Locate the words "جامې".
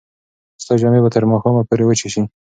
0.81-0.99